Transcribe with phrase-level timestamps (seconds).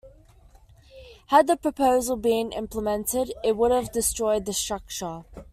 [1.27, 5.25] Had the proposal been implemented, it would have destroyed the structure.